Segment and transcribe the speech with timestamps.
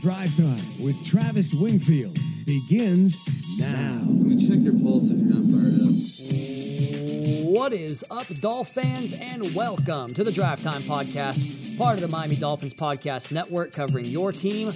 [0.00, 3.20] Drive Time with Travis Wingfield begins
[3.58, 3.98] now.
[3.98, 5.90] Can we check your pulse if you're not fired up?
[7.54, 12.08] What is up, Dolph fans, and welcome to the Drive Time Podcast, part of the
[12.08, 14.68] Miami Dolphins Podcast Network, covering your team,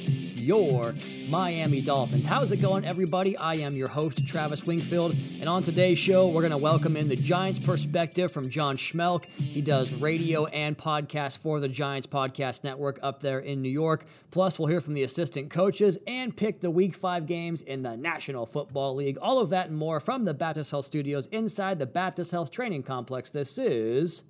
[0.44, 0.94] your
[1.30, 2.26] Miami Dolphins.
[2.26, 3.36] How's it going, everybody?
[3.38, 7.08] I am your host, Travis Wingfield, and on today's show, we're going to welcome in
[7.08, 9.24] the Giants perspective from John Schmeelk.
[9.40, 14.04] He does radio and podcast for the Giants Podcast Network up there in New York.
[14.30, 17.96] Plus, we'll hear from the assistant coaches and pick the Week 5 games in the
[17.96, 19.16] National Football League.
[19.22, 22.82] All of that and more from the Baptist Health Studios inside the Baptist Health Training
[22.82, 23.30] Complex.
[23.30, 24.24] This is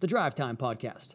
[0.00, 1.14] the Drive Time Podcast.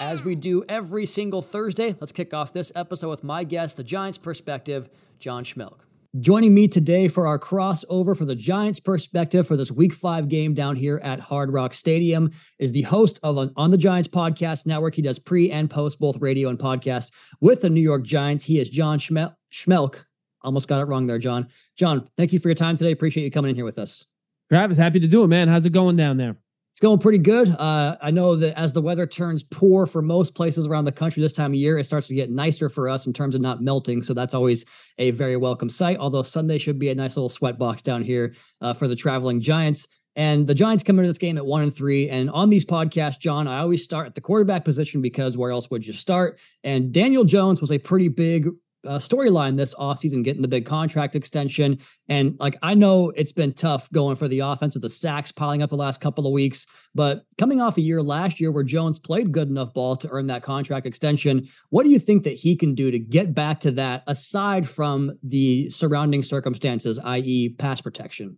[0.00, 3.84] As we do every single Thursday, let's kick off this episode with my guest, the
[3.84, 5.80] Giants perspective, John Schmeelk.
[6.18, 10.54] Joining me today for our crossover for the Giants perspective for this week five game
[10.54, 14.64] down here at Hard Rock Stadium is the host of an On the Giants podcast
[14.64, 14.94] network.
[14.94, 18.46] He does pre and post both radio and podcast with the New York Giants.
[18.46, 19.96] He is John Schmel- Schmeelk.
[20.40, 21.46] Almost got it wrong there, John.
[21.76, 22.90] John, thank you for your time today.
[22.90, 24.06] Appreciate you coming in here with us.
[24.50, 25.46] Travis, happy to do it, man.
[25.46, 26.36] How's it going down there?
[26.80, 27.50] It's going pretty good.
[27.50, 31.22] Uh, I know that as the weather turns poor for most places around the country
[31.22, 33.60] this time of year, it starts to get nicer for us in terms of not
[33.60, 34.02] melting.
[34.02, 34.64] So that's always
[34.96, 35.98] a very welcome sight.
[35.98, 39.42] Although Sunday should be a nice little sweat box down here uh, for the traveling
[39.42, 39.88] Giants.
[40.16, 42.08] And the Giants come into this game at one and three.
[42.08, 45.70] And on these podcasts, John, I always start at the quarterback position because where else
[45.70, 46.38] would you start?
[46.64, 48.48] And Daniel Jones was a pretty big
[48.86, 51.78] uh, storyline this offseason, getting the big contract extension.
[52.08, 55.62] And like, I know it's been tough going for the offense with the sacks piling
[55.62, 58.98] up the last couple of weeks, but coming off a year last year where Jones
[58.98, 62.56] played good enough ball to earn that contract extension, what do you think that he
[62.56, 68.36] can do to get back to that aside from the surrounding circumstances, i.e., pass protection?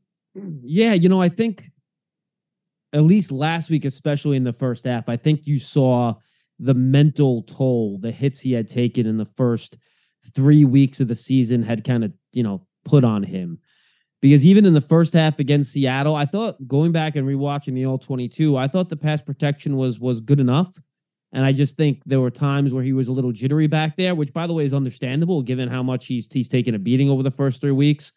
[0.62, 1.70] Yeah, you know, I think
[2.92, 6.14] at least last week, especially in the first half, I think you saw
[6.58, 9.76] the mental toll, the hits he had taken in the first
[10.34, 13.58] three weeks of the season had kind of, you know, put on him.
[14.20, 17.86] Because even in the first half against Seattle, I thought going back and rewatching the
[17.86, 20.72] all 22, I thought the pass protection was was good enough.
[21.32, 24.14] And I just think there were times where he was a little jittery back there,
[24.14, 27.22] which by the way is understandable given how much he's he's taken a beating over
[27.22, 28.12] the first three weeks.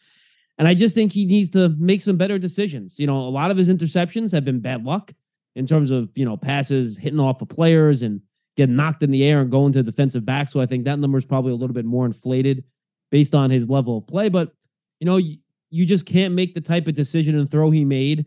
[0.57, 2.99] And I just think he needs to make some better decisions.
[2.99, 5.11] You know, a lot of his interceptions have been bad luck
[5.55, 8.21] in terms of, you know, passes hitting off of players and
[8.55, 10.49] getting knocked in the air and going to defensive back.
[10.49, 12.63] So I think that number is probably a little bit more inflated
[13.11, 14.29] based on his level of play.
[14.29, 14.53] But,
[14.99, 15.38] you know, you,
[15.69, 18.25] you just can't make the type of decision and throw he made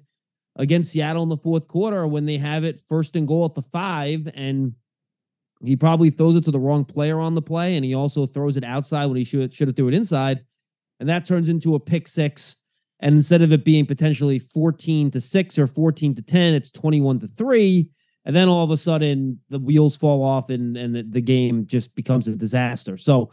[0.56, 3.62] against Seattle in the fourth quarter when they have it first and goal at the
[3.62, 4.30] five.
[4.34, 4.74] And
[5.64, 7.76] he probably throws it to the wrong player on the play.
[7.76, 10.44] And he also throws it outside when he should, should have threw it inside.
[11.00, 12.56] And that turns into a pick six.
[13.00, 17.20] And instead of it being potentially 14 to 6 or 14 to 10, it's 21
[17.20, 17.88] to 3
[18.28, 21.66] and then all of a sudden the wheels fall off and and the, the game
[21.66, 22.96] just becomes a disaster.
[22.96, 23.30] So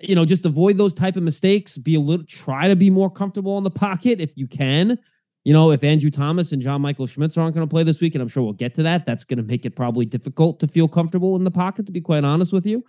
[0.00, 1.76] you know just avoid those type of mistakes.
[1.76, 4.98] Be a little try to be more comfortable in the pocket if you can.
[5.44, 8.16] You know if andrew thomas and john michael schmitz aren't going to play this week
[8.16, 10.66] and i'm sure we'll get to that that's going to make it probably difficult to
[10.66, 12.84] feel comfortable in the pocket to be quite honest with you.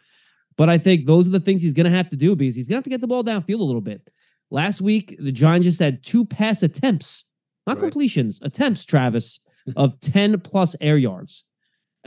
[0.57, 2.67] But i think those are the things he's going to have to do because he's
[2.67, 4.09] going to have to get the ball downfield a little bit.
[4.51, 7.25] Last week the giants just had two pass attempts
[7.65, 7.81] not right.
[7.81, 9.39] completions attempts travis
[9.75, 11.43] of 10 plus air yards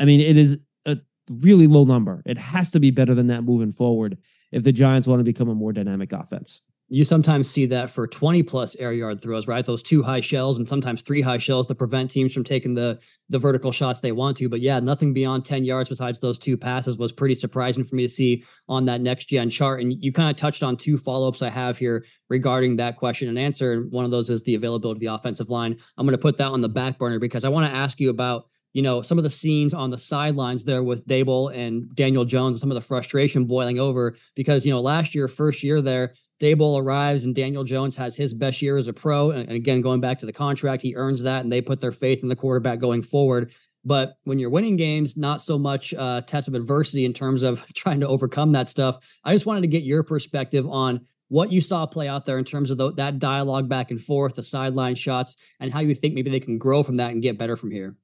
[0.00, 0.96] I mean, it is a
[1.30, 2.22] really low number.
[2.24, 4.16] It has to be better than that moving forward
[4.50, 6.62] if the Giants want to become a more dynamic offense.
[6.92, 9.64] You sometimes see that for 20 plus air yard throws, right?
[9.64, 12.98] Those two high shells and sometimes three high shells to prevent teams from taking the
[13.28, 14.48] the vertical shots they want to.
[14.48, 18.02] But yeah, nothing beyond 10 yards besides those two passes was pretty surprising for me
[18.02, 19.80] to see on that next gen chart.
[19.80, 23.38] And you kind of touched on two follow-ups I have here regarding that question and
[23.38, 23.72] answer.
[23.72, 25.76] And one of those is the availability of the offensive line.
[25.96, 28.10] I'm going to put that on the back burner because I want to ask you
[28.10, 32.24] about you know, some of the scenes on the sidelines there with Daboll and Daniel
[32.24, 35.82] Jones, and some of the frustration boiling over because, you know, last year, first year
[35.82, 39.30] there, Daboll arrives and Daniel Jones has his best year as a pro.
[39.30, 42.22] And, again, going back to the contract, he earns that and they put their faith
[42.22, 43.52] in the quarterback going forward.
[43.84, 47.66] But when you're winning games, not so much uh, test of adversity in terms of
[47.74, 48.98] trying to overcome that stuff.
[49.22, 52.44] I just wanted to get your perspective on what you saw play out there in
[52.44, 56.14] terms of the, that dialogue back and forth, the sideline shots, and how you think
[56.14, 57.96] maybe they can grow from that and get better from here.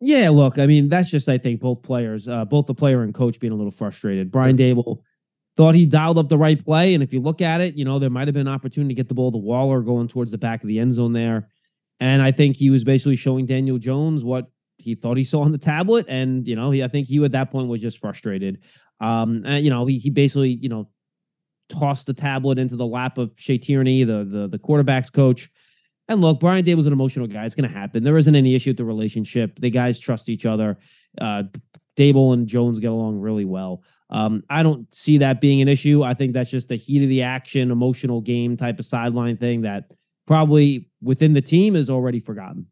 [0.00, 3.14] Yeah, look, I mean, that's just I think both players, uh, both the player and
[3.14, 4.32] coach being a little frustrated.
[4.32, 4.98] Brian Daboll
[5.56, 7.98] thought he dialed up the right play, and if you look at it, you know
[7.98, 10.38] there might have been an opportunity to get the ball to Waller going towards the
[10.38, 11.48] back of the end zone there,
[12.00, 15.52] and I think he was basically showing Daniel Jones what he thought he saw on
[15.52, 18.60] the tablet, and you know he I think he at that point was just frustrated.
[19.00, 20.88] Um, and, you know he he basically you know
[21.68, 25.50] tossed the tablet into the lap of Shea Tierney, the the the quarterbacks coach
[26.08, 27.44] and look, Brian Daboll's an emotional guy.
[27.46, 28.02] It's going to happen.
[28.02, 29.58] There isn't any issue with the relationship.
[29.58, 30.78] The guys trust each other.
[31.20, 31.44] Uh,
[31.96, 33.82] Daboll and Jones get along really well.
[34.12, 36.02] Um, I don't see that being an issue.
[36.02, 39.62] I think that's just the heat of the action, emotional game type of sideline thing
[39.62, 39.90] that
[40.26, 42.66] probably within the team is already forgotten.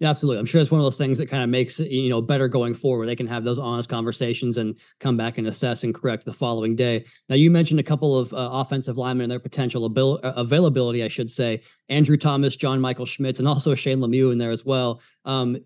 [0.00, 0.40] Yeah, absolutely.
[0.40, 2.48] I'm sure it's one of those things that kind of makes it, you know, better
[2.48, 3.06] going forward.
[3.06, 6.74] They can have those honest conversations and come back and assess and correct the following
[6.74, 7.04] day.
[7.28, 11.04] Now, you mentioned a couple of uh, offensive linemen and their potential abil- uh, availability,
[11.04, 11.60] I should say.
[11.90, 15.02] Andrew Thomas, John Michael Schmitz, and also Shane Lemieux in there as well.
[15.26, 15.58] Um,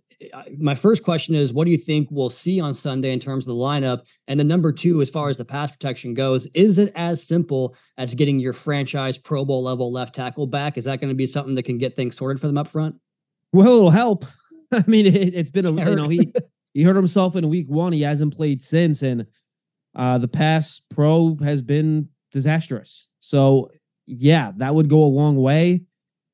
[0.58, 3.54] my first question is, what do you think we'll see on Sunday in terms of
[3.54, 4.02] the lineup?
[4.28, 7.76] And then number two, as far as the pass protection goes, is it as simple
[7.98, 10.76] as getting your franchise Pro Bowl level left tackle back?
[10.76, 12.96] Is that going to be something that can get things sorted for them up front?
[13.52, 14.24] Well, it'll help.
[14.72, 16.32] I mean, it, has been a you know he
[16.72, 17.92] he hurt himself in week one.
[17.92, 19.26] He hasn't played since, and
[19.94, 23.08] uh, the pass pro has been disastrous.
[23.20, 23.70] So
[24.06, 25.82] yeah, that would go a long way.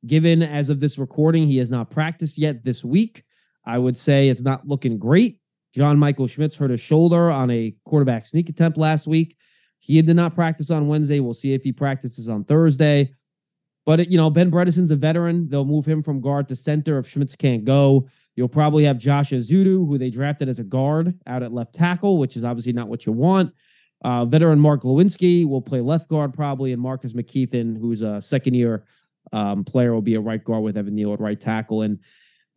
[0.07, 3.23] Given as of this recording, he has not practiced yet this week.
[3.71, 5.39] I would say it's not looking great.
[5.73, 9.37] John Michael Schmitz hurt his shoulder on a quarterback sneak attempt last week.
[9.79, 11.21] He did not practice on Wednesday.
[11.21, 13.15] We'll see if he practices on Thursday.
[13.87, 15.49] But you know, Ben Bredeson's a veteran.
[15.49, 18.09] They'll move him from guard to center if Schmitz can't go.
[18.35, 22.19] You'll probably have Josh Ezeudu, who they drafted as a guard out at left tackle,
[22.19, 23.55] which is obviously not what you want.
[24.03, 28.55] Uh, veteran Mark Glowinski will play left guard probably, and Marcus McKethan, who's a second
[28.55, 28.85] year
[29.33, 31.83] um, player, will be a right guard with Evan Neal at right tackle.
[31.83, 32.01] And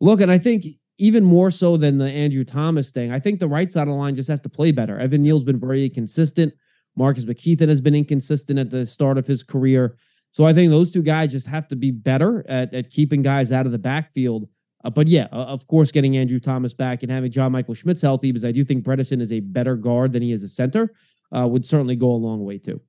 [0.00, 0.64] look, and I think
[0.98, 3.94] even more so than the Andrew Thomas thing, I think the right side of the
[3.94, 4.98] line just has to play better.
[4.98, 6.54] Evan Neal's been very consistent.
[6.96, 9.96] Marcus McKethan has been inconsistent at the start of his career.
[10.30, 13.52] So I think those two guys just have to be better at, at keeping guys
[13.52, 14.48] out of the backfield.
[14.84, 18.02] Uh, but yeah, uh, of course, getting Andrew Thomas back and having John Michael Schmitz
[18.02, 20.92] healthy, because I do think Bredeson is a better guard than he is a center,
[21.36, 22.80] uh, would certainly go a long way too.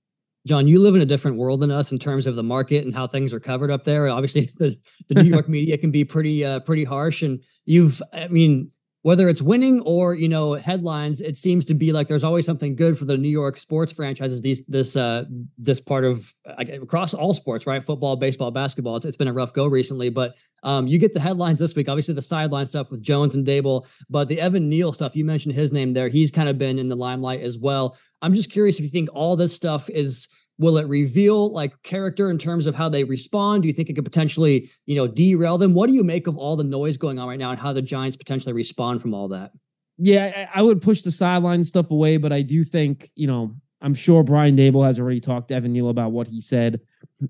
[0.46, 2.94] John, you live in a different world than us in terms of the market and
[2.94, 4.08] how things are covered up there.
[4.10, 4.76] Obviously, the,
[5.08, 8.72] the New York media can be pretty uh, pretty harsh, and you've, I mean,
[9.06, 12.76] whether it's winning or you know headlines it seems to be like there's always something
[12.76, 15.24] good for the new york sports franchises these this uh
[15.60, 17.84] this part of across all sports right?
[17.84, 18.96] Football baseball basketball.
[18.96, 21.88] It's, it's been a rough go recently but um you get the headlines this week.
[21.88, 25.54] Obviously the sideline stuff with jones and Daboll, but the evan neal stuff you mentioned
[25.54, 26.08] his name there.
[26.08, 27.96] He's kind of been in the limelight as well.
[28.24, 32.30] I'm just curious if you think all this stuff is Will it reveal like character
[32.30, 33.64] in terms of how they respond?
[33.64, 35.74] Do you think it could potentially, you know, derail them?
[35.74, 37.82] What do you make of all the noise going on right now and how the
[37.82, 39.52] Giants potentially respond from all that?
[39.98, 43.94] Yeah, I would push the sideline stuff away, but I do think, you know, I'm
[43.94, 46.80] sure Brian Daboll has already talked to Evan Neal about what he said.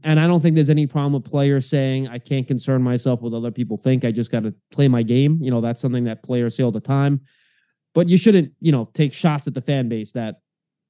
[0.04, 3.34] And I don't think there's any problem with players saying, I can't concern myself with
[3.34, 4.06] other people think.
[4.06, 5.40] I just got to play my game.
[5.42, 7.22] You know, that's something that players say all the time.
[7.94, 10.42] But you shouldn't, you know, take shots at the fan base that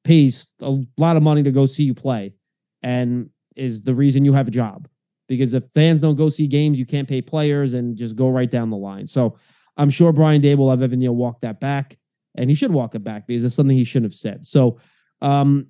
[0.06, 2.34] pays a lot of money to go see you play
[2.82, 4.88] and is the reason you have a job.
[5.28, 8.50] Because if fans don't go see games, you can't pay players and just go right
[8.50, 9.08] down the line.
[9.08, 9.38] So
[9.76, 11.98] I'm sure Brian Daboll have Evan Neal walk that back,
[12.36, 14.46] and he should walk it back because it's something he shouldn't have said.
[14.46, 14.80] So
[15.22, 15.68] um,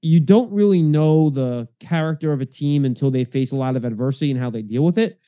[0.00, 3.84] you don't really know the character of a team until they face a lot of
[3.84, 5.18] adversity and how they deal with it.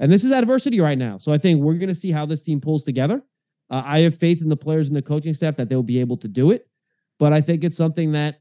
[0.00, 1.18] And this is adversity right now.
[1.18, 3.22] So I think we're going to see how this team pulls together.
[3.70, 6.16] Uh, I have faith in the players and the coaching staff that they'll be able
[6.18, 6.66] to do it.
[7.20, 8.40] But I think it's something that,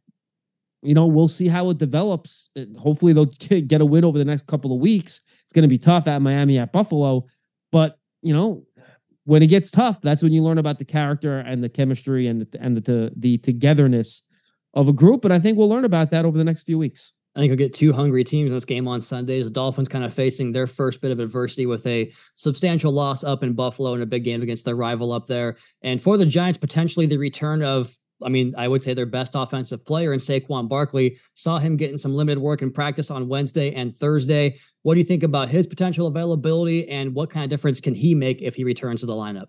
[0.81, 2.49] you know, we'll see how it develops.
[2.79, 3.25] Hopefully, they'll
[3.67, 5.21] get a win over the next couple of weeks.
[5.43, 7.25] It's going to be tough at Miami, at Buffalo.
[7.71, 8.63] But, you know,
[9.25, 12.41] when it gets tough, that's when you learn about the character and the chemistry and
[12.41, 14.23] the, and the, the, the togetherness
[14.73, 15.25] of a group.
[15.25, 17.11] And I think we'll learn about that over the next few weeks.
[17.35, 19.45] I think we'll get two hungry teams in this game on Sundays.
[19.45, 23.43] The Dolphins kind of facing their first bit of adversity with a substantial loss up
[23.43, 25.57] in Buffalo in a big game against their rival up there.
[25.81, 29.33] And for the Giants, potentially the return of I mean, I would say their best
[29.35, 31.17] offensive player in Saquon Barkley.
[31.33, 34.59] Saw him getting some limited work in practice on Wednesday and Thursday.
[34.83, 38.15] What do you think about his potential availability and what kind of difference can he
[38.15, 39.47] make if he returns to the lineup?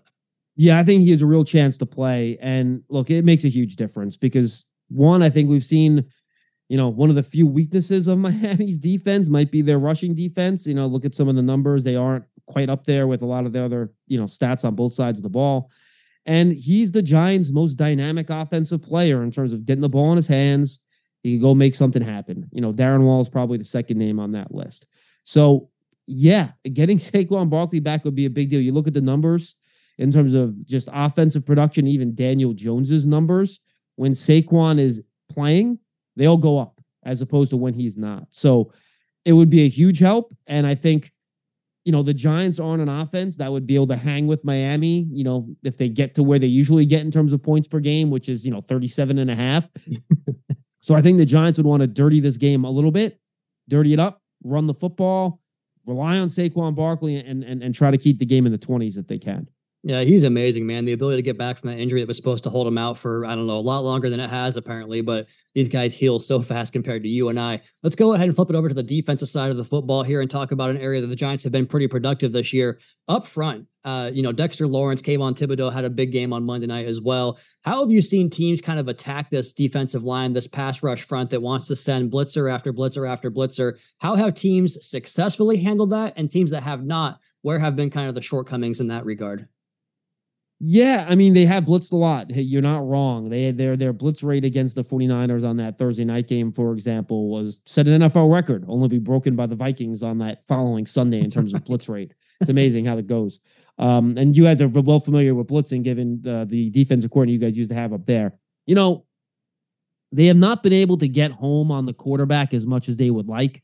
[0.56, 2.36] Yeah, I think he has a real chance to play.
[2.40, 6.04] And look, it makes a huge difference because one, I think we've seen,
[6.68, 10.66] you know, one of the few weaknesses of Miami's defense might be their rushing defense.
[10.66, 11.84] You know, look at some of the numbers.
[11.84, 14.74] They aren't quite up there with a lot of the other, you know, stats on
[14.74, 15.70] both sides of the ball.
[16.26, 20.16] And he's the Giants' most dynamic offensive player in terms of getting the ball in
[20.16, 20.80] his hands.
[21.22, 22.48] He can go make something happen.
[22.52, 24.86] You know, Darren Waller is probably the second name on that list.
[25.24, 25.70] So,
[26.06, 28.60] yeah, getting Saquon Barkley back would be a big deal.
[28.60, 29.54] You look at the numbers
[29.98, 33.60] in terms of just offensive production, even Daniel Jones's numbers.
[33.96, 35.78] When Saquon is playing,
[36.16, 38.26] they all go up as opposed to when he's not.
[38.30, 38.72] So,
[39.24, 40.34] it would be a huge help.
[40.46, 41.12] And I think
[41.84, 45.08] you know, the Giants aren't an offense that would be able to hang with Miami,
[45.10, 47.80] you know, if they get to where they usually get in terms of points per
[47.80, 49.70] game, which is, you know, 37 and a half.
[50.82, 53.18] so I think the Giants would want to dirty this game a little bit,
[53.68, 55.40] dirty it up, run the football,
[55.86, 58.98] rely on Saquon Barkley and, and, and try to keep the game in the 20s
[58.98, 59.48] if they can.
[59.82, 60.84] Yeah, he's amazing, man.
[60.84, 62.98] The ability to get back from that injury that was supposed to hold him out
[62.98, 65.00] for, I don't know, a lot longer than it has, apparently.
[65.00, 67.62] But these guys heal so fast compared to you and I.
[67.82, 70.20] Let's go ahead and flip it over to the defensive side of the football here
[70.20, 72.78] and talk about an area that the Giants have been pretty productive this year.
[73.08, 76.66] Up front, uh, you know, Dexter Lawrence, Kayvon Thibodeaux had a big game on Monday
[76.66, 77.38] night as well.
[77.62, 81.30] How have you seen teams kind of attack this defensive line, this pass rush front
[81.30, 83.78] that wants to send blitzer after blitzer after blitzer?
[83.98, 87.18] How have teams successfully handled that and teams that have not?
[87.40, 89.48] Where have been kind of the shortcomings in that regard?
[90.62, 92.30] Yeah, I mean, they have blitzed a lot.
[92.30, 93.30] Hey, you're not wrong.
[93.30, 97.30] They their their blitz rate against the 49ers on that Thursday night game, for example,
[97.30, 101.20] was set an NFL record, only be broken by the Vikings on that following Sunday
[101.20, 102.12] in terms of blitz rate.
[102.42, 103.40] It's amazing how that goes.
[103.78, 107.50] Um, and you guys are well familiar with blitzing, given uh, the defensive coordinator you
[107.50, 108.34] guys used to have up there.
[108.66, 109.06] You know,
[110.12, 113.08] they have not been able to get home on the quarterback as much as they
[113.08, 113.62] would like.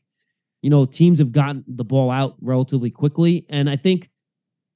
[0.63, 4.09] You know, teams have gotten the ball out relatively quickly, and I think,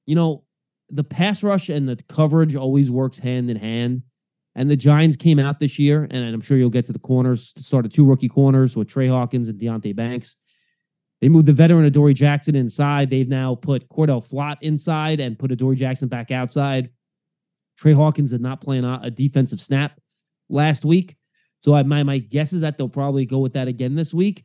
[0.06, 0.44] you know,
[0.92, 4.02] the pass rush and the coverage always works hand in hand.
[4.54, 7.54] And the Giants came out this year, and I'm sure you'll get to the corners,
[7.56, 10.36] started two rookie corners with Tre Hawkins and Deonte Banks.
[11.22, 13.08] They moved the veteran Adoree Jackson inside.
[13.08, 16.90] They've now put Cordell Flott inside and put Adoree Jackson back outside.
[17.78, 19.98] Tre Hawkins did not play a defensive snap
[20.50, 21.16] last week.
[21.60, 24.44] So I, my, my guess is that they'll probably go with that again this week.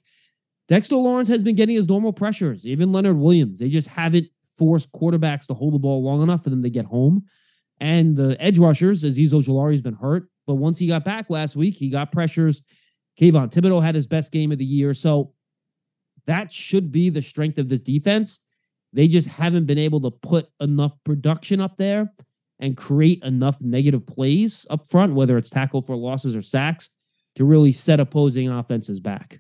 [0.68, 2.66] Dexter Lawrence has been getting his normal pressures.
[2.66, 4.28] Even Leonard Williams, they just haven't
[4.58, 7.26] force quarterbacks to hold the ball long enough for them to get home.
[7.80, 11.76] And the edge rushers, Azeez Ojulari's been hurt, but once he got back last week,
[11.76, 12.62] he got pressures.
[13.20, 14.94] Kayvon Thibodeaux had his best game of the year.
[14.94, 15.34] So
[16.26, 18.40] that should be the strength of this defense.
[18.94, 22.12] They just haven't been able to put enough production up there
[22.60, 26.90] and create enough negative plays up front, whether it's tackle for losses or sacks,
[27.36, 29.40] to really set opposing offenses back.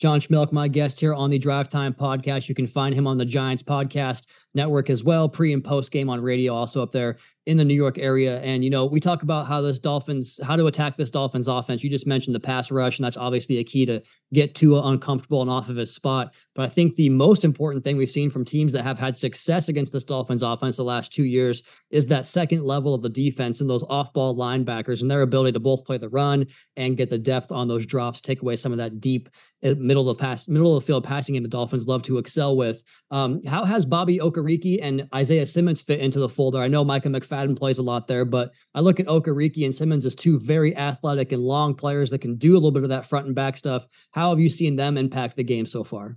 [0.00, 2.48] John Schmeelk, my guest here on the Drive Time podcast.
[2.48, 6.08] You can find him on the Giants podcast network as well, pre and post game
[6.08, 8.40] on radio, also up there in the New York area.
[8.40, 11.84] And, you know, we talk about how this Dolphins, how to attack this Dolphins offense.
[11.84, 14.00] You just mentioned the pass rush, and that's obviously a key to
[14.32, 16.34] get Tua uncomfortable and off of his spot.
[16.54, 19.68] But I think the most important thing we've seen from teams that have had success
[19.68, 23.60] against this Dolphins offense the last two years is that second level of the defense
[23.60, 26.46] and those off ball linebackers and their ability to both play the run
[26.76, 29.28] and get the depth on those drops, take away some of that deep
[29.62, 32.82] eh, middle of pass, middle of field passing in the Dolphins love to excel with.
[33.10, 36.58] Um, how has Bobby Okereke and Isaiah Simmons fit into the folder?
[36.60, 40.04] I know Micah McFadden plays a lot there, but I look at Okereke and Simmons
[40.04, 43.06] as two very athletic and long players that can do a little bit of that
[43.06, 43.86] front and back stuff.
[44.12, 46.16] How have you seen them impact the game so far?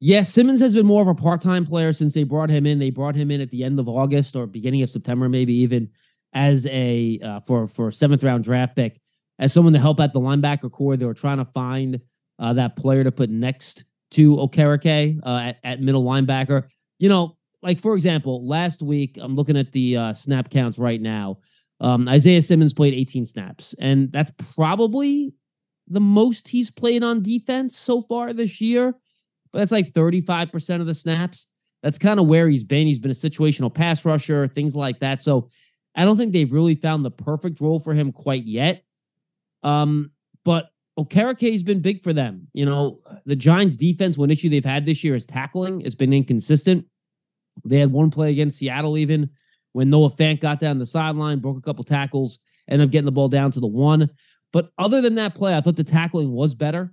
[0.00, 2.78] Yeah, Simmons has been more of a part-time player since they brought him in.
[2.78, 5.90] They brought him in at the end of August or beginning of September, maybe even
[6.32, 9.00] as a uh, for for seventh round draft pick
[9.40, 10.96] as someone to help out the linebacker corps.
[10.96, 12.00] They were trying to find
[12.38, 16.68] uh, that player to put next to Okereke uh, at, at middle linebacker.
[16.98, 21.00] You know, like for example, last week I'm looking at the uh, snap counts right
[21.00, 21.38] now.
[21.80, 25.32] Um, Isaiah Simmons played 18 snaps, and that's probably
[25.86, 28.94] the most he's played on defense so far this year.
[29.52, 31.46] But that's like 35% of the snaps.
[31.82, 32.86] That's kind of where he's been.
[32.86, 35.22] He's been a situational pass rusher, things like that.
[35.22, 35.48] So
[35.94, 38.82] I don't think they've really found the perfect role for him quite yet.
[39.62, 40.10] Um,
[40.44, 42.48] but Okereke's been big for them.
[42.52, 45.80] You know, the Giants defense, one issue they've had this year is tackling.
[45.82, 46.86] It's been inconsistent.
[47.64, 49.30] They had one play against Seattle, even
[49.72, 52.38] when Noah Fant got down the sideline, broke a couple tackles,
[52.68, 54.10] ended up getting the ball down to the one.
[54.52, 56.92] But other than that play, I thought the tackling was better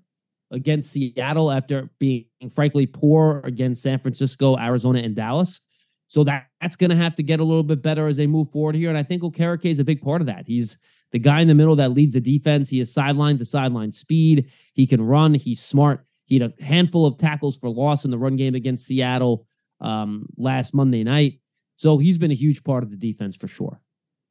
[0.51, 5.61] against Seattle after being frankly poor against San Francisco, Arizona, and Dallas.
[6.07, 8.51] So that, that's going to have to get a little bit better as they move
[8.51, 8.89] forward here.
[8.89, 10.43] And I think Okereke is a big part of that.
[10.45, 10.77] He's
[11.11, 12.69] the guy in the middle that leads the defense.
[12.69, 14.51] He has sideline to sideline speed.
[14.73, 15.33] He can run.
[15.33, 16.05] He's smart.
[16.25, 19.47] He had a handful of tackles for loss in the run game against Seattle
[19.79, 21.39] um, last Monday night.
[21.77, 23.81] So he's been a huge part of the defense for sure.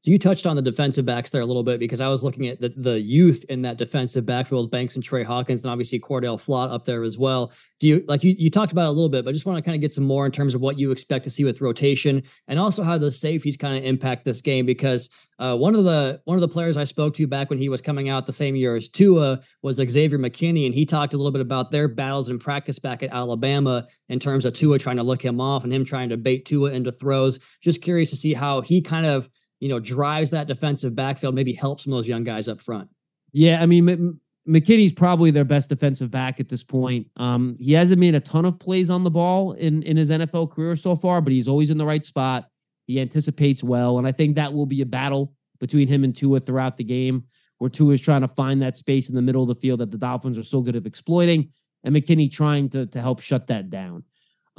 [0.04, 2.46] So you touched on the defensive backs there a little bit because I was looking
[2.48, 6.36] at the, the youth in that defensive backfield, Banks and Tre Hawkins, and obviously Cordell
[6.36, 7.52] Flott up there as well.
[7.80, 9.62] Do you like you, you talked about a little bit, but I just want to
[9.62, 12.22] kind of get some more in terms of what you expect to see with rotation
[12.48, 15.08] and also how the safeties kind of impact this game because
[15.38, 17.80] uh, one of the one of the players I spoke to back when he was
[17.80, 21.32] coming out the same year as Tua was Xavier McKinney, and he talked a little
[21.32, 25.02] bit about their battles in practice back at Alabama in terms of Tua trying to
[25.02, 27.38] look him off and him trying to bait Tua into throws.
[27.62, 29.30] Just curious to see how he kind of
[29.64, 32.86] you know, drives that defensive backfield, maybe helps some of those young guys up front.
[33.32, 37.06] Yeah, I mean, M- McKinney's probably their best defensive back at this point.
[37.16, 40.50] Um, he hasn't made a ton of plays on the ball in in his NFL
[40.50, 42.50] career so far, but he's always in the right spot.
[42.86, 46.40] He anticipates well, and I think that will be a battle between him and Tua
[46.40, 47.24] throughout the game,
[47.56, 49.90] where Tua is trying to find that space in the middle of the field that
[49.90, 51.48] the Dolphins are so good at exploiting,
[51.84, 54.04] and McKinney trying to to help shut that down.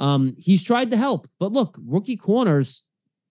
[0.00, 2.82] Um, he's tried to help, but look, rookie corners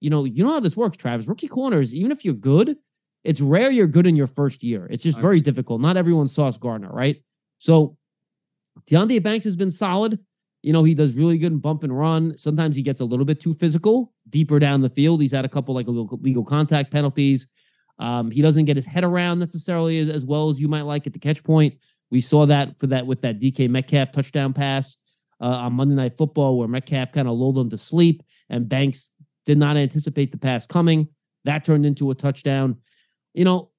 [0.06, 1.26] you know, you know how this works, Travis.
[1.26, 2.78] Rookie corners, even if you're good,
[3.24, 4.86] it's rare you're good in your first year.
[4.92, 5.82] It's just very difficult.
[5.82, 7.24] Not everyone's Sauce Gardner, right?
[7.58, 7.98] So
[8.88, 10.20] Deonte Banks has been solid.
[10.62, 12.38] You know, he does really good in bump and run.
[12.38, 15.24] Sometimes he gets a little bit too physical, deeper down the field.
[15.24, 17.48] He's had a couple like legal contact penalties.
[17.98, 21.08] Um, he doesn't get his head around necessarily as, as well as you might like
[21.08, 21.74] at the catch point.
[22.12, 24.98] We saw that for that with that DK Metcalf touchdown pass
[25.42, 29.10] uh, on Monday Night Football, where Metcalf kind of lulled him to sleep, and Banks
[29.46, 31.08] did not anticipate the pass coming.
[31.46, 32.78] That turned into a touchdown.
[33.34, 33.72] You know,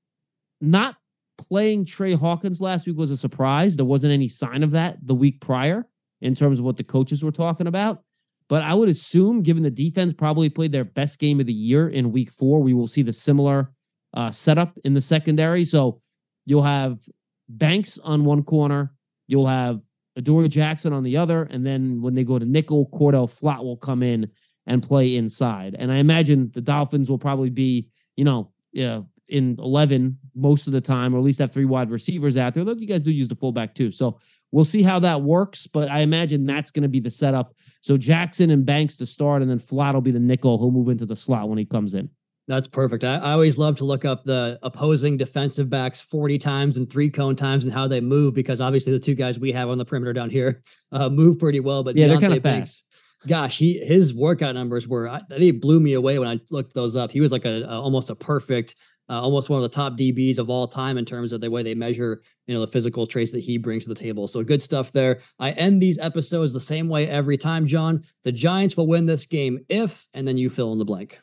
[0.61, 0.97] not
[1.39, 3.77] playing Tre Hawkins last week was a surprise.
[3.77, 5.87] There wasn't any sign of that the week prior
[6.21, 8.03] in terms of what the coaches were talking about.
[8.49, 11.89] But I would assume, given the defense probably played their best game of the year
[11.89, 13.73] in week four, we will see the similar
[14.15, 15.65] uh, setup in the secondary.
[15.65, 16.01] So
[16.45, 17.01] you'll have
[17.49, 18.93] Banks on one corner,
[19.27, 19.81] you'll have
[20.17, 23.77] Adoree Jackson on the other, and then when they go to nickel, Cordell Flott will
[23.77, 24.31] come in
[24.67, 25.77] and play inside.
[25.79, 30.73] And I imagine the Dolphins will probably be, you know, yeah, in 11 most of
[30.73, 32.65] the time, or at least have three wide receivers out there.
[32.65, 33.91] Look, you guys do use the fullback too.
[33.91, 34.19] So
[34.53, 37.55] we'll see how that works, but I imagine that's going to be the setup.
[37.81, 40.59] So Jackson and Banks to start, and then Flott will be the nickel.
[40.59, 42.11] He'll move into the slot when he comes in.
[42.49, 43.03] That's perfect.
[43.03, 47.11] I, I, always love to look up the opposing defensive backs 40 times and three
[47.11, 49.85] cone times and how they move because obviously the two guys we have on the
[49.85, 51.83] perimeter down here uh, move pretty well.
[51.83, 52.85] But yeah, Deonte they're kind of fast.
[53.27, 56.97] Gosh, he his workout numbers were I, they blew me away when I looked those
[56.97, 57.11] up.
[57.11, 58.75] He was like a, a almost a perfect,
[59.09, 61.63] uh, almost one of the top DBs of all time in terms of the way
[61.63, 64.29] they measure you know the physical traits that he brings to the table.
[64.29, 65.21] So good stuff there.
[65.39, 68.05] I end these episodes the same way every time, John.
[68.25, 71.19] The Giants will win this game if, and then you fill in the blank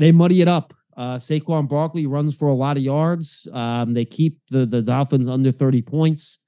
[0.00, 0.74] they muddy it up.
[0.96, 3.46] Uh, Saquon Barkley runs for a lot of yards.
[3.52, 6.38] Um, they keep the the Dolphins under 30 points.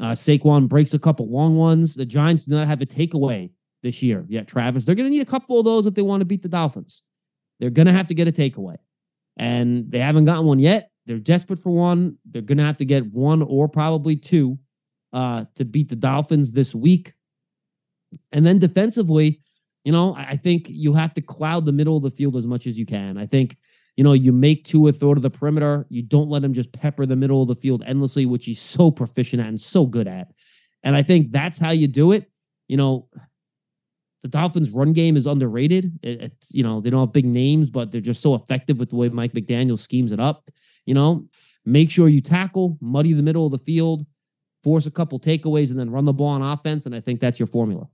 [0.00, 1.94] Uh, Saquon breaks a couple long ones.
[1.94, 3.50] The Giants do not have a takeaway
[3.84, 4.84] this year Yeah, Travis.
[4.84, 7.02] They're going to need a couple of those if they want to beat the Dolphins.
[7.60, 8.76] They're going to have to get a takeaway.
[9.36, 10.90] And they haven't gotten one yet.
[11.06, 12.16] They're desperate for one.
[12.24, 14.58] They're going to have to get one or probably two
[15.12, 17.12] uh, to beat the Dolphins this week.
[18.32, 19.40] And then defensively,
[19.84, 22.66] you know, I think you have to cloud the middle of the field as much
[22.66, 23.18] as you can.
[23.18, 23.58] I think,
[23.96, 25.84] you know, you make Tua throw to the perimeter.
[25.90, 28.90] You don't let him just pepper the middle of the field endlessly, which he's so
[28.90, 30.32] proficient at and so good at.
[30.82, 32.30] And I think that's how you do it.
[32.66, 33.08] You know,
[34.24, 35.98] the Dolphins' run game is underrated.
[36.02, 38.96] It's, you know, they don't have big names, but they're just so effective with the
[38.96, 40.50] way Mike McDaniel schemes it up.
[40.86, 41.28] You know,
[41.66, 44.06] make sure you tackle, muddy the middle of the field,
[44.62, 46.86] force a couple takeaways, and then run the ball on offense.
[46.86, 47.86] And I think that's your formula.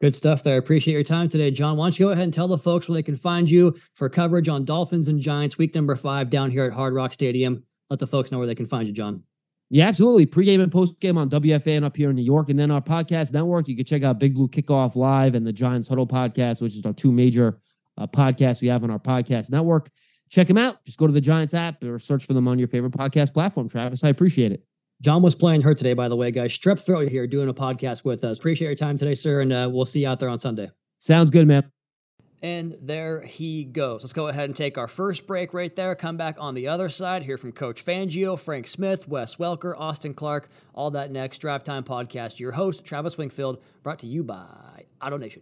[0.00, 0.54] Good stuff there.
[0.54, 1.76] I Appreciate your time today, John.
[1.76, 4.08] Why don't you go ahead and tell the folks where they can find you for
[4.08, 7.64] coverage on Dolphins and Giants week number five down here at Hard Rock Stadium.
[7.90, 9.24] Let the folks know where they can find you, John.
[9.70, 10.26] Yeah, absolutely.
[10.26, 12.48] Pre-game and post-game on WFAN up here in New York.
[12.48, 15.52] And then our podcast network, you can check out Big Blue Kickoff Live and the
[15.52, 17.58] Giants Huddle podcast, which is our two major
[17.98, 19.90] uh, podcasts we have on our podcast network.
[20.30, 20.84] Check them out.
[20.84, 23.68] Just go to the Giants app or search for them on your favorite podcast platform,
[23.68, 24.04] Travis.
[24.04, 24.64] I appreciate it.
[25.00, 26.56] John was playing hurt today, by the way, guys.
[26.56, 28.38] Strep throat here doing a podcast with us.
[28.38, 30.70] Appreciate your time today, sir, and uh, we'll see you out there on Sunday.
[30.98, 31.70] Sounds good, man.
[32.44, 34.02] And there he goes.
[34.02, 35.94] Let's go ahead and take our first break right there.
[35.94, 40.12] Come back on the other side, hear from Coach Fangio, Frank Smith, Wes Welker, Austin
[40.12, 41.38] Clark, all that next.
[41.38, 42.40] Drive Time Podcast.
[42.40, 45.40] Your host, Travis Wingfield, brought to you by AutoNation.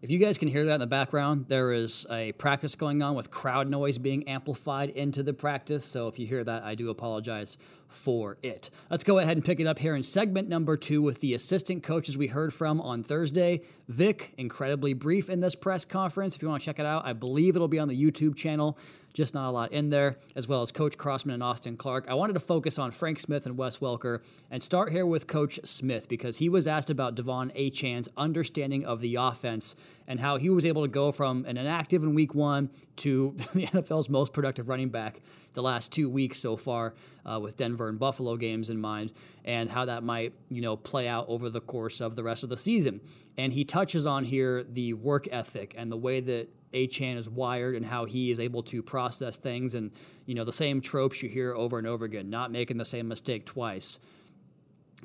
[0.00, 3.16] If you guys can hear that in the background, there is a practice going on
[3.16, 5.84] with crowd noise being amplified into the practice.
[5.84, 7.56] So if you hear that, I do apologize
[7.88, 8.70] for it.
[8.90, 11.82] Let's go ahead and pick it up here in segment number two with the assistant
[11.82, 13.62] coaches we heard from on Thursday.
[13.88, 16.36] Vic, incredibly brief in this press conference.
[16.36, 18.78] If you want to check it out, I believe it'll be on the YouTube channel
[19.18, 22.06] just not a lot in there, as well as Coach Crossman and Austin Clark.
[22.08, 25.58] I wanted to focus on Frank Smith and Wes Welker and start here with Coach
[25.64, 29.74] Smith because he was asked about De'Von Achane's understanding of the offense
[30.08, 33.66] and how he was able to go from an inactive in week one to the
[33.66, 35.20] NFL's most productive running back
[35.52, 36.94] the last two weeks so far
[37.24, 39.12] uh, with Denver and Buffalo games in mind,
[39.44, 42.48] and how that might you know play out over the course of the rest of
[42.48, 43.00] the season.
[43.36, 47.76] And he touches on here the work ethic and the way that Achane is wired
[47.76, 49.92] and how he is able to process things and
[50.26, 53.08] you know the same tropes you hear over and over again, not making the same
[53.08, 53.98] mistake twice.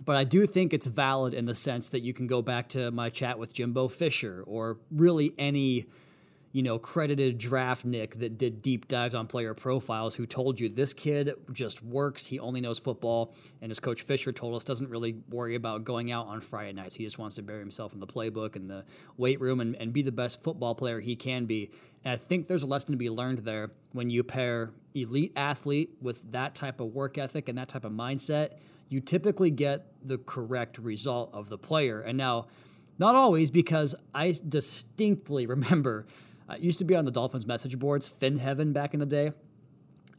[0.03, 2.91] But I do think it's valid in the sense that you can go back to
[2.91, 5.87] my chat with Jimbo Fisher or really any
[6.53, 10.93] you know, credited draftnik that did deep dives on player profiles who told you this
[10.93, 12.27] kid just works.
[12.27, 13.33] He only knows football.
[13.63, 16.93] And as Coach Fisher told us, doesn't really worry about going out on Friday nights.
[16.93, 18.85] He just wants to bury himself in the playbook and the
[19.17, 21.71] weight room and, and be the best football player he can be.
[22.05, 25.97] And I think there's a lesson to be learned there when you pair elite athlete
[26.01, 28.59] with that type of work ethic and that type of mindset.
[28.93, 31.99] You typically get the correct result of the player.
[31.99, 32.45] And now,
[32.99, 36.05] Not always, because I distinctly remember
[36.47, 39.07] uh, I used to be on the Dolphins message boards, Fin Heaven back in the
[39.07, 39.31] day.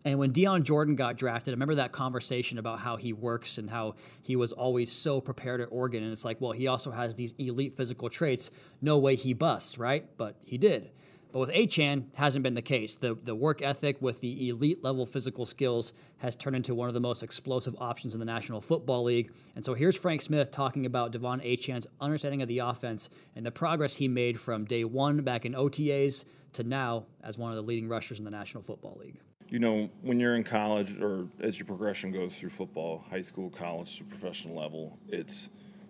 [0.04, 3.70] And when Dion Jordan got drafted, I remember that conversation about how he works and
[3.70, 6.02] how he was always so prepared at Oregon.
[6.02, 8.50] And it's like, well, he also has these elite physical traits.
[8.82, 10.04] No way he busts, right?
[10.16, 10.90] But he did.
[11.34, 12.94] But with Achane, hasn't been the case.
[12.94, 16.94] The the work ethic with the elite level physical skills has turned into one of
[16.94, 19.32] the most explosive options in the National Football League.
[19.56, 23.50] And so here's Frank Smith talking about De'Von Achane's understanding of the offense and the
[23.50, 27.62] progress he made from day one back in OTAs to now as one of the
[27.62, 29.18] leading rushers in the National Football League.
[29.48, 33.50] You know, when you're in college or as your progression goes through football, high school,
[33.50, 35.48] college to professional level, it's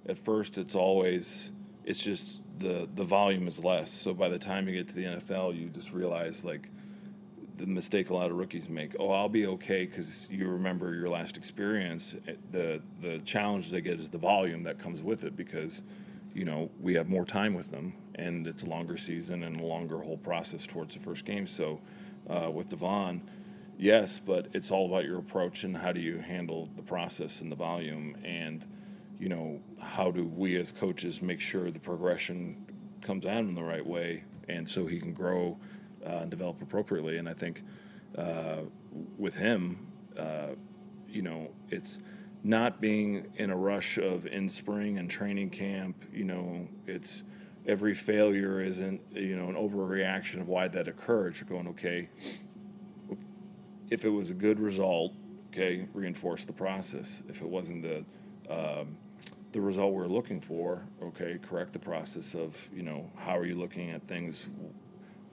[0.09, 1.51] at first it's always
[1.85, 3.91] it's just the the volume is less.
[3.91, 6.71] So by the time you get to the NFL, you just realize like
[7.57, 8.97] the mistake a lot of rookies make.
[8.99, 12.17] Oh, I'll be okay because you remember your last experience.
[12.51, 15.83] The the challenge they get is the volume that comes with it because
[16.35, 19.65] you know we have more time with them and it's a longer season and a
[19.65, 21.47] longer whole process towards the first game.
[21.47, 21.81] So
[22.29, 23.21] uh, with De'Von.
[23.77, 27.51] Yes, but it's all about your approach and how do you handle the process and
[27.51, 28.65] the volume and
[29.19, 32.65] you know, how do we as coaches make sure the progression
[33.01, 35.59] comes at him the right way, and so he can grow
[36.05, 37.19] uh, and develop appropriately.
[37.19, 37.63] And I think
[38.17, 38.63] uh,
[39.19, 39.87] with him,
[40.19, 40.49] uh,
[41.09, 42.01] you know, it's
[42.43, 46.05] not being in a rush of in spring and training camp.
[46.13, 47.23] You know, it's
[47.67, 51.37] every failure isn't you know an overreaction of why that occurred.
[51.37, 52.11] You're going okay.
[53.91, 55.13] If it was a good result,
[55.53, 57.23] okay, reinforce the process.
[57.29, 58.05] If it wasn't the
[58.51, 58.97] um,
[59.55, 63.55] the result we're looking for, okay, correct the process of, you know, how are you
[63.55, 64.51] looking at things?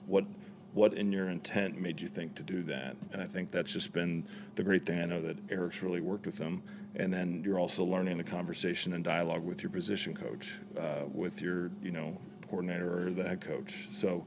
[0.05, 0.25] What
[0.73, 2.95] what in your intent made you think to do that?
[3.11, 5.01] And I think that's just been the great thing.
[5.01, 6.61] I know that Eric's really worked with them.
[6.95, 11.41] And then you're also learning the conversation and dialogue with your position coach, uh, with
[11.41, 12.15] your, you know,
[12.47, 13.87] coordinator or the head coach.
[13.89, 14.25] So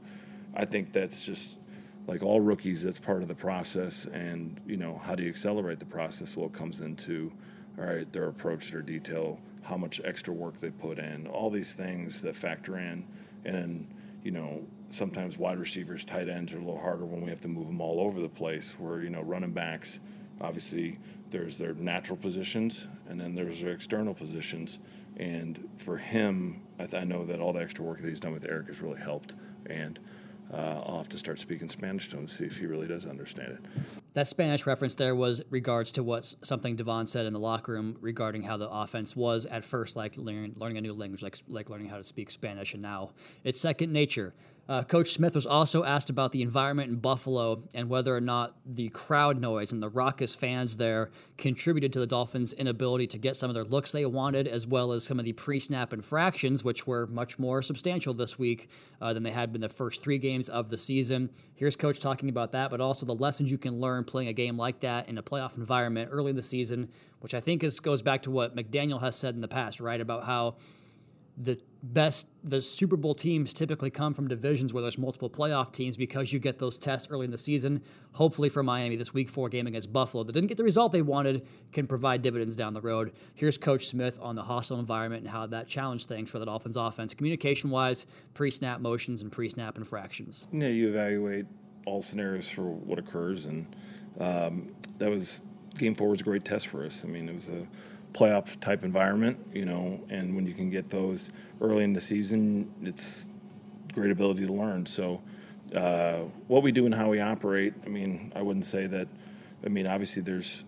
[0.53, 1.57] I think that's just
[2.05, 4.05] like all rookies, that's part of the process.
[4.07, 6.35] And, you know, how do you accelerate the process?
[6.35, 7.31] Well, it comes into,
[7.79, 11.73] all right, their approach, their detail, how much extra work they put in, all these
[11.73, 13.05] things that factor in.
[13.43, 13.87] And,
[14.23, 17.47] you know, sometimes wide receivers, tight ends are a little harder when we have to
[17.47, 19.99] move them all over the place, where, you know, running backs,
[20.39, 20.99] obviously,
[21.31, 24.79] there's their natural positions and then there's their external positions.
[25.17, 28.33] And for him, I, th- I know that all the extra work that he's done
[28.33, 29.35] with Eric has really helped.
[29.65, 29.99] And
[30.53, 33.05] uh, I'll have to start speaking Spanish to him to see if he really does
[33.05, 34.04] understand it.
[34.15, 37.97] That Spanish reference there was regards to what something De'Von said in the locker room
[37.99, 41.69] regarding how the offense was at first like learning, learning a new language, like like
[41.69, 43.11] learning how to speak Spanish, and now
[43.43, 44.33] it's second nature.
[44.67, 48.55] Uh, Coach Smith was also asked about the environment in Buffalo and whether or not
[48.65, 53.35] the crowd noise and the raucous fans there contributed to the Dolphins' inability to get
[53.35, 56.63] some of their looks they wanted, as well as some of the pre snap infractions,
[56.63, 58.67] which were much more substantial this week
[59.01, 61.29] uh, than they had been the first three games of the season.
[61.53, 64.57] Here's Coach talking about that, but also the lessons you can learn playing a game
[64.57, 68.01] like that in a playoff environment early in the season, which I think is, goes
[68.01, 70.01] back to what McDaniel has said in the past, right?
[70.01, 70.55] About how
[71.37, 71.59] the
[71.93, 76.33] best the Super Bowl teams typically come from divisions where there's multiple playoff teams because
[76.33, 77.81] you get those tests early in the season.
[78.13, 81.01] Hopefully for Miami, this week four game against Buffalo that didn't get the result they
[81.01, 83.13] wanted can provide dividends down the road.
[83.35, 86.77] Here's Coach Smith on the hostile environment and how that challenged things for the Dolphins
[86.77, 90.47] offense, communication wise, pre snap motions and pre snap infractions.
[90.51, 91.45] Yeah, you evaluate
[91.85, 93.75] all scenarios for what occurs, and
[94.19, 95.41] um, that was
[95.77, 97.03] game four was a great test for us.
[97.03, 97.67] I mean, it was a
[98.15, 102.71] playoff type environment, you know, and when you can get those early in the season,
[102.81, 103.25] it's
[103.93, 104.85] great ability to learn.
[104.85, 105.21] So,
[105.75, 109.07] uh, what we do and how we operate, I mean, I wouldn't say that.
[109.65, 110.63] I mean, obviously, there's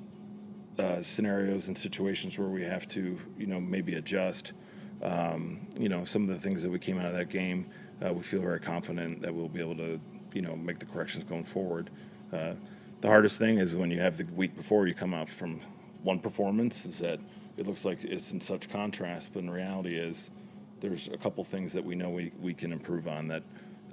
[0.78, 4.54] uh, scenarios and situations where we have to, you know, maybe adjust.
[5.02, 7.70] Um, you know, some of the things that we came out of that game,
[8.06, 10.00] uh, we feel very confident that we'll be able to,
[10.34, 11.90] you know, make the corrections going forward.
[12.34, 12.54] Uh,
[13.02, 15.62] the hardest thing is when you have the week before you come out from
[16.04, 17.20] one performance is that
[17.58, 20.32] it looks like it's in such contrast, but in reality is
[20.80, 23.44] there's a couple things that we know we, we can improve on that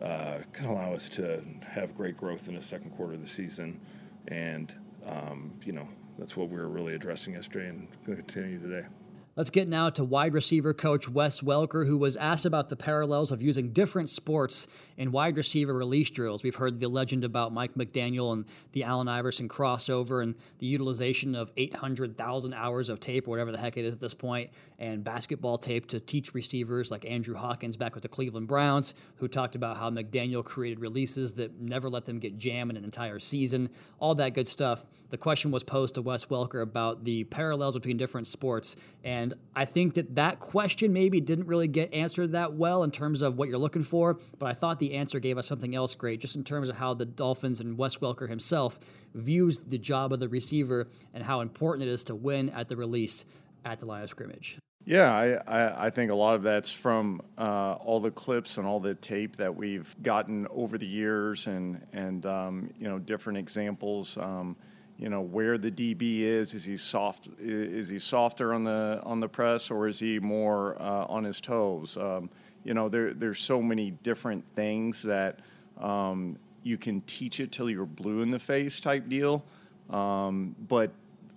[0.03, 3.81] uh, can allow us to have great growth in the second quarter of the season.
[4.29, 4.75] And,
[5.07, 8.87] um, you know, that's what we were really addressing yesterday and going to continue today.
[9.37, 13.33] Let's get now to wide receiver coach Wes Welker, who was asked about the parallels
[13.33, 16.45] of using different sports in wide receiver release drills.
[16.45, 21.35] We've heard the legend about Mike McDaniel and the Allen Iverson crossover and the utilization
[21.35, 25.03] of 800,000 hours of tape, or whatever the heck it is at this point, and
[25.03, 29.57] basketball tape to teach receivers like Andrew Hawkins back with the Cleveland Browns, who talked
[29.57, 33.69] about how McDaniel created releases that never let them get jammed in an entire season,
[33.99, 34.87] all that good stuff.
[35.11, 39.33] The question was posed to Wes Welker about the parallels between different sports and And
[39.57, 43.39] I think that that question maybe didn't really get answered that well in terms of
[43.39, 46.37] what you're looking for, but I thought the answer gave us something else great, just
[46.37, 48.79] in terms of how the Dolphins and Wes Welker himself
[49.15, 52.77] views the job of the receiver and how important it is to win at the
[52.77, 53.25] release
[53.65, 54.59] at the line of scrimmage.
[54.85, 58.67] Yeah, I, I, I, think a lot of that's from uh, all the clips and
[58.67, 63.39] all the tape that we've gotten over the years, and and um, you know different
[63.39, 64.19] examples.
[64.19, 64.57] Um,
[65.05, 66.55] you know where the DB is.
[66.55, 67.29] Is he soft?
[67.39, 71.43] Is he softer on the on the press, or is he more uh, on his
[71.43, 71.99] toes?
[71.99, 72.31] Um,
[72.65, 75.41] you know, there there's so many different things that
[75.79, 79.45] um, you can teach it till you're blue in the face type deal.
[79.91, 80.91] Um, but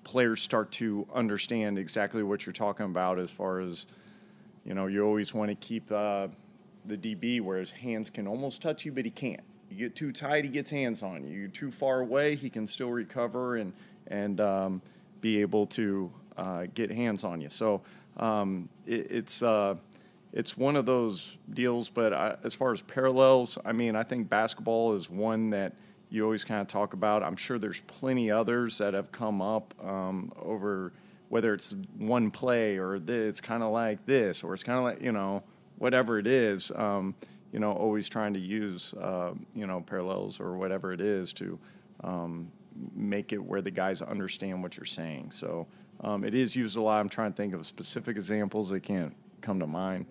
[0.06, 3.86] players start to understand exactly what you're talking about as far as
[4.64, 6.30] you know you always want to keep uh,
[6.86, 10.12] the DB where his hands can almost touch you but he can't you get too
[10.12, 13.74] tight he gets hands on you you're too far away he can still recover and
[14.08, 14.82] and um,
[15.22, 17.82] be able to uh, get hands on you so
[18.18, 19.76] um, it, it's uh,
[20.34, 24.30] it's one of those deals but I, as far as parallels I mean I think
[24.30, 25.74] basketball is one that
[26.10, 27.24] you always kind of talk about.
[27.24, 30.94] I'm sure there's plenty others that have come up um, over
[31.30, 35.02] whether it's one play or it's kind of like this, or it's kind of like
[35.02, 35.44] you know
[35.78, 36.72] whatever it is.
[36.74, 37.16] Um,
[37.52, 41.60] you know, always trying to use uh, you know parallels or whatever it is to
[42.04, 42.52] um,
[42.96, 45.32] make it where the guys understand what you're saying.
[45.32, 45.68] So
[46.02, 47.00] um, it is used a lot.
[47.00, 50.06] I'm trying to think of specific examples that can't come to mind.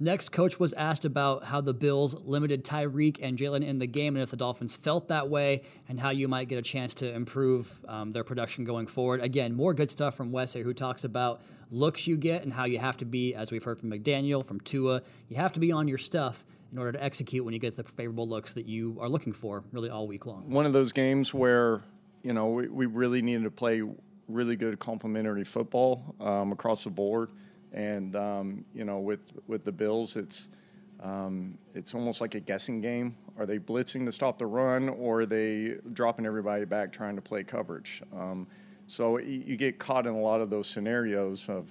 [0.00, 4.14] Next, coach was asked about how the Bills limited Tyreek and Jalen in the game,
[4.14, 7.12] and if the Dolphins felt that way, and how you might get a chance to
[7.12, 9.20] improve um, their production going forward.
[9.20, 12.64] Again, more good stuff from Wes here, who talks about looks you get and how
[12.64, 15.72] you have to be, as we've heard from McDaniel, from Tua, you have to be
[15.72, 18.98] on your stuff in order to execute when you get the favorable looks that you
[19.00, 20.50] are looking for, really all week long.
[20.50, 21.82] One of those games where
[22.22, 23.82] you know we, we really needed to play
[24.28, 27.30] really good complementary football um, across the board
[27.72, 30.48] and um, you know, with with the Bills, it's
[31.02, 33.16] um, it's almost like a guessing game.
[33.36, 37.22] Are they blitzing to stop the run, or are they dropping everybody back trying to
[37.22, 38.02] play coverage?
[38.12, 38.46] Um,
[38.86, 41.70] so you get caught in a lot of those scenarios of,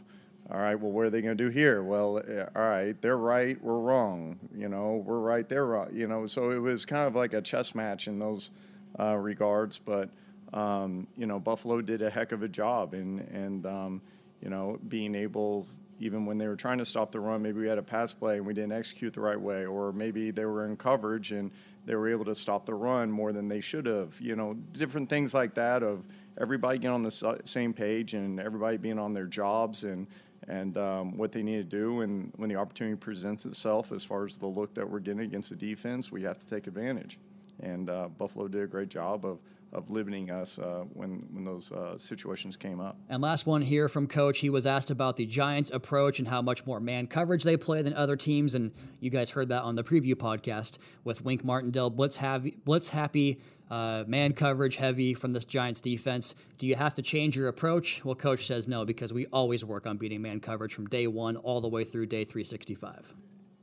[0.49, 1.83] all right, well, what are they going to do here?
[1.83, 4.39] Well, eh, all right, they're right, we're wrong.
[4.55, 5.89] You know, we're right, they're wrong.
[5.91, 8.51] You know, so it was kind of like a chess match in those
[8.97, 9.77] uh, regards.
[9.77, 10.09] But
[10.53, 14.01] um, you know, Buffalo did a heck of a job in and um,
[14.41, 15.67] you know being able
[15.99, 18.37] even when they were trying to stop the run, maybe we had a pass play
[18.37, 21.51] and we didn't execute the right way, or maybe they were in coverage and
[21.85, 24.19] they were able to stop the run more than they should have.
[24.21, 26.05] You know, different things like that of
[26.39, 30.07] everybody getting on the same page and everybody being on their jobs and
[30.47, 32.01] and um, what they need to do.
[32.01, 35.49] And when the opportunity presents itself, as far as the look that we're getting against
[35.49, 37.19] the defense, we have to take advantage.
[37.59, 39.39] And uh, Buffalo did a great job of
[39.73, 42.97] of limiting us uh, when when those uh, situations came up.
[43.09, 46.41] And last one here from Coach, he was asked about the Giants' approach and how
[46.41, 49.75] much more man coverage they play than other teams, and you guys heard that on
[49.75, 51.89] the preview podcast with Wink Martindale.
[51.89, 56.33] Blitz happy, blitz happy, uh, man coverage heavy from this Giants defense.
[56.57, 58.03] Do you have to change your approach?
[58.05, 61.35] Well, Coach says no because we always work on beating man coverage from day one
[61.37, 63.13] all the way through day 365.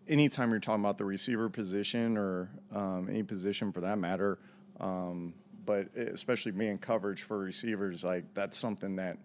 [0.06, 4.38] Anytime you're talking about the receiver position or um, any position for that matter.
[4.78, 5.32] Um,
[5.64, 9.18] but especially man coverage for receivers, like that's something that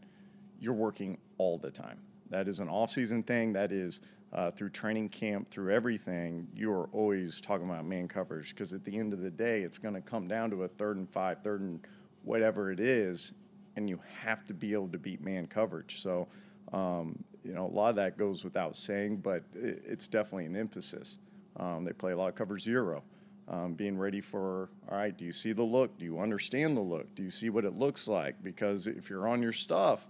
[0.60, 2.00] you're working all the time.
[2.30, 3.54] That is an off-season thing.
[3.54, 4.02] That is
[4.34, 6.48] uh, through training camp, through everything.
[6.54, 9.78] You are always talking about man coverage because at the end of the day, it's
[9.78, 11.80] going to come down to a third and five, third and
[12.24, 13.34] whatever it is,
[13.76, 16.02] and you have to be able to beat man coverage.
[16.02, 16.28] So,
[16.74, 20.56] um, you know, a lot of that goes without saying, but it, it's definitely an
[20.56, 21.18] emphasis.
[21.58, 23.04] Um, they play a lot of cover zero
[23.50, 25.98] um, being ready for all right do you see the look?
[25.98, 27.14] Do you understand the look?
[27.16, 28.42] Do you see what it looks like?
[28.44, 30.08] Because if you're on your stuff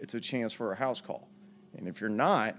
[0.00, 1.28] it's a chance for a house call.
[1.76, 2.56] And if you're not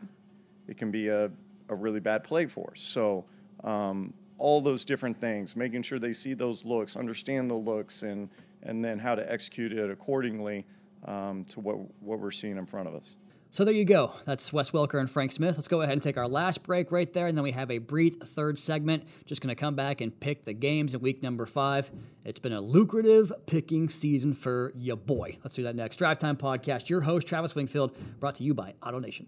[0.67, 1.29] it can be a,
[1.69, 2.81] a really bad play for us.
[2.81, 3.25] So
[3.63, 8.29] um, all those different things making sure they see those looks understand the looks and
[8.63, 10.65] and then how to execute it accordingly
[11.05, 13.15] um, to what what we're seeing in front of us
[13.53, 14.11] so there you go.
[14.25, 15.55] That's Wes Welker and Frank Smith.
[15.55, 17.77] Let's go ahead and take our last break right there, and then we have a
[17.77, 19.03] brief third segment.
[19.27, 21.91] Just going to come back and pick the games in week number five.
[22.25, 25.37] It's been a lucrative picking season for your boy.
[25.43, 25.97] Let's do that next.
[25.97, 26.89] Drive Time Podcast.
[26.89, 29.27] Your host, Travis Wingfield, brought to you by AutoNation.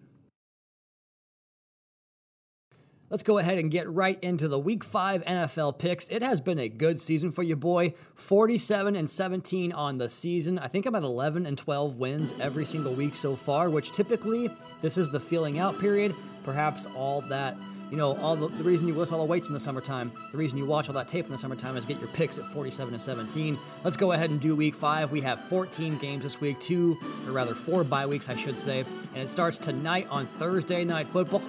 [3.15, 6.09] Let's go ahead and get right into the week five NFL picks.
[6.09, 7.93] It has been a good season for you, boy.
[8.15, 10.59] 47 and 17 on the season.
[10.59, 14.49] I think I'm at 11 and 12 wins every single week so far, which typically
[14.81, 16.13] this is the feeling out period.
[16.43, 17.55] Perhaps all that
[17.89, 20.37] you know, all the, the reason you lift all the weights in the summertime, the
[20.37, 22.93] reason you watch all that tape in the summertime is get your picks at 47
[22.93, 23.57] and 17.
[23.85, 25.13] Let's go ahead and do week five.
[25.13, 28.83] We have 14 games this week, two, or rather four bye weeks, I should say,
[29.13, 31.43] and it starts tonight on Thursday Night Football.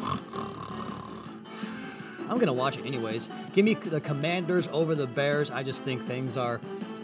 [2.29, 3.29] I'm gonna watch it anyways.
[3.55, 5.51] Give me the Commanders over the Bears.
[5.51, 6.61] I just think things are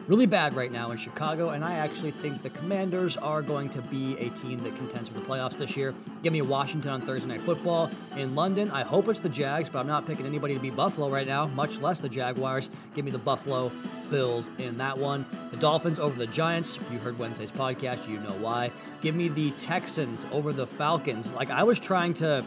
[0.08, 3.82] really bad right now in Chicago, and I actually think the Commanders are going to
[3.82, 5.94] be a team that contends for the playoffs this year.
[6.22, 8.70] Give me Washington on Thursday Night Football in London.
[8.70, 11.46] I hope it's the Jags, but I'm not picking anybody to beat Buffalo right now,
[11.46, 12.68] much less the Jaguars.
[12.94, 13.70] Give me the Buffalo
[14.10, 15.24] Bills in that one.
[15.50, 16.78] The Dolphins over the Giants.
[16.90, 18.72] You heard Wednesday's podcast, you know why.
[19.00, 21.32] Give me the Texans over the Falcons.
[21.32, 22.44] Like I was trying to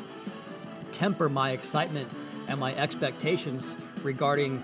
[0.91, 2.09] temper my excitement
[2.47, 4.63] and my expectations regarding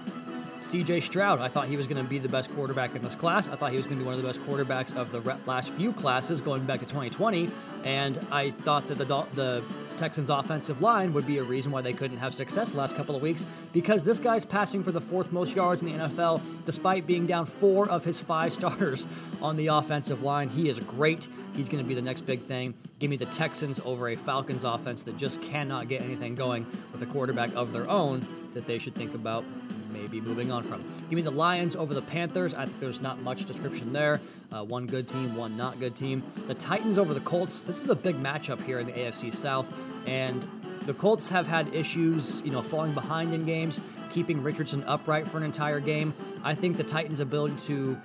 [0.71, 1.39] CJ Stroud.
[1.39, 3.47] I thought he was going to be the best quarterback in this class.
[3.47, 5.73] I thought he was going to be one of the best quarterbacks of the last
[5.73, 7.49] few classes going back to 2020.
[7.83, 9.61] And I thought that the, the
[9.97, 13.17] Texans' offensive line would be a reason why they couldn't have success the last couple
[13.17, 17.05] of weeks because this guy's passing for the fourth most yards in the NFL despite
[17.05, 19.05] being down four of his five starters
[19.41, 20.47] on the offensive line.
[20.47, 21.27] He is great.
[21.53, 22.73] He's going to be the next big thing.
[23.01, 27.01] Give me the Texans over a Falcons offense that just cannot get anything going with
[27.01, 29.43] a quarterback of their own that they should think about
[29.91, 30.83] maybe moving on from.
[31.09, 32.53] Give me the Lions over the Panthers.
[32.53, 34.21] I think there's not much description there.
[34.51, 36.21] Uh, one good team, one not good team.
[36.45, 37.63] The Titans over the Colts.
[37.63, 39.73] This is a big matchup here in the AFC South,
[40.05, 40.47] and
[40.81, 45.37] the Colts have had issues, you know, falling behind in games, keeping Richardson upright for
[45.37, 46.13] an entire game.
[46.43, 47.99] I think the Titans' ability to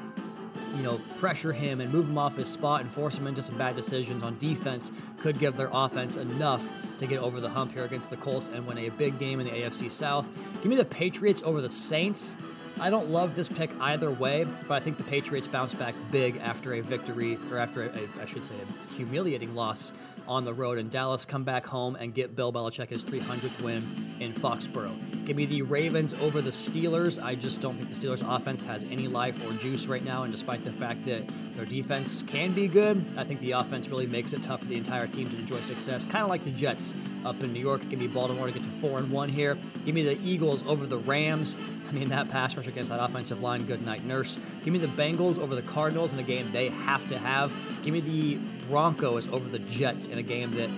[0.74, 3.56] you know, pressure him and move him off his spot and force him into some
[3.56, 7.84] bad decisions on defense could give their offense enough to get over the hump here
[7.84, 10.28] against the Colts and win a big game in the AFC South.
[10.54, 12.36] Give me the Patriots over the Saints.
[12.80, 16.36] I don't love this pick either way, but I think the Patriots bounce back big
[16.38, 19.92] after a victory, or after a, a, I should say, a humiliating loss
[20.28, 23.84] on the road in Dallas, come back home and get Bill Belichick his 300th win
[24.20, 24.94] in Foxborough.
[25.26, 27.22] Give me the Ravens over the Steelers.
[27.22, 30.32] I just don't think the Steelers' offense has any life or juice right now, and
[30.32, 31.22] despite the fact that
[31.54, 34.76] their defense can be good, I think the offense really makes it tough for the
[34.76, 37.88] entire team to enjoy success, kind of like the Jets up in New York.
[37.88, 39.58] Give me Baltimore to get to 4 and 1 here.
[39.84, 41.56] Give me the Eagles over the Rams.
[41.88, 44.38] I mean, that pass rush against that offensive line, good night, nurse.
[44.64, 47.52] Give me the Bengals over the Cardinals in a game they have to have.
[47.84, 50.70] Give me the Broncos over the Jets in a game that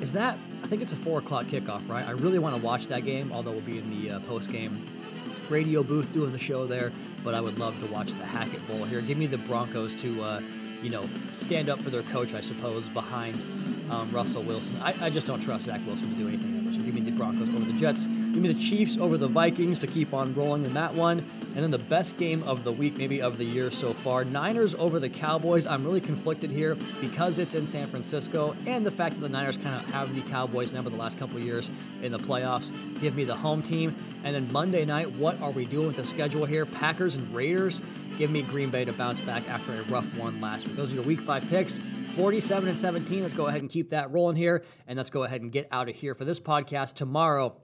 [0.00, 0.38] is that.
[0.62, 2.06] I think it's a four o'clock kickoff, right?
[2.06, 4.84] I really want to watch that game, although we'll be in the uh, post game
[5.48, 6.92] radio booth doing the show there.
[7.22, 9.00] But I would love to watch the Hackett Bowl here.
[9.00, 10.40] Give me the Broncos to, uh,
[10.82, 13.36] you know, stand up for their coach, I suppose, behind
[13.90, 14.80] um, Russell Wilson.
[14.82, 16.74] I, I, just don't trust Zach Wilson to do anything ever.
[16.74, 18.06] So give me the Broncos over the Jets.
[18.06, 21.24] Give me the Chiefs over the Vikings to keep on rolling in that one.
[21.54, 24.74] And then the best game of the week, maybe of the year so far Niners
[24.74, 25.66] over the Cowboys.
[25.66, 29.56] I'm really conflicted here because it's in San Francisco and the fact that the Niners
[29.56, 31.70] kind of have the Cowboys number the last couple years
[32.02, 32.72] in the playoffs.
[33.00, 33.94] Give me the home team.
[34.24, 36.66] And then Monday night, what are we doing with the schedule here?
[36.66, 37.80] Packers and Raiders.
[38.18, 40.76] Give me Green Bay to bounce back after a rough one last week.
[40.76, 41.78] Those are your week five picks.
[42.14, 43.22] 47 and 17.
[43.22, 44.64] Let's go ahead and keep that rolling here.
[44.86, 47.56] And let's go ahead and get out of here for this podcast tomorrow.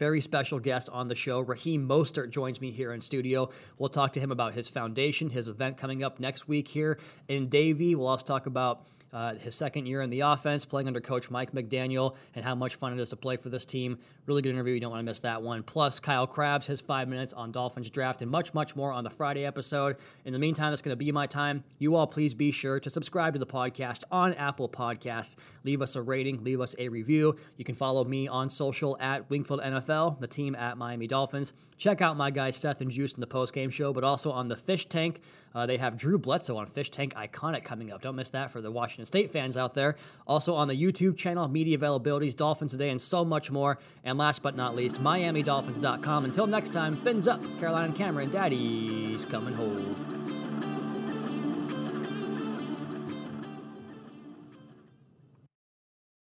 [0.00, 1.40] Very special guest on the show.
[1.40, 3.50] Raheem Mostert joins me here in studio.
[3.76, 7.50] We'll talk to him about his foundation, his event coming up next week here in
[7.50, 7.94] Davie.
[7.94, 11.52] We'll also talk about uh, his second year in the offense, playing under coach Mike
[11.52, 13.98] McDaniel, and how much fun it is to play for this team.
[14.26, 14.74] Really good interview.
[14.74, 15.62] You don't want to miss that one.
[15.62, 19.10] Plus, Kyle Crabbs, his five minutes on Dolphins draft, and much, much more on the
[19.10, 19.96] Friday episode.
[20.24, 21.64] In the meantime, that's going to be my time.
[21.78, 25.36] You all, please be sure to subscribe to the podcast on Apple Podcasts.
[25.64, 27.36] Leave us a rating, leave us a review.
[27.56, 31.52] You can follow me on social at Wingfield NFL, the team at Miami Dolphins.
[31.80, 34.48] Check out my guys Seth and Juice in the post game show, but also on
[34.48, 35.22] the Fish Tank.
[35.54, 38.02] Uh, they have Drew Bledsoe on Fish Tank Iconic coming up.
[38.02, 39.96] Don't miss that for the Washington State fans out there.
[40.26, 43.78] Also on the YouTube channel, media availabilities, Dolphins Today, and so much more.
[44.04, 46.26] And last but not least, MiamiDolphins.com.
[46.26, 50.39] Until next time, fins up, Carolina and Cameron, Daddy's coming home.